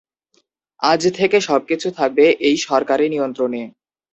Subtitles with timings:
[0.81, 3.61] আজ থেকে সবকিছু থাকবে এই সরকারি নিয়ন্ত্রণে।